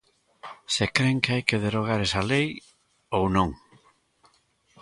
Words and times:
Se 0.75 0.85
cren 0.95 1.17
que 1.23 1.31
hai 1.33 1.43
que 1.49 1.61
derrogar 1.65 1.99
esa 2.07 2.21
lei 2.31 2.47
ou 3.17 3.23
non. 3.35 3.49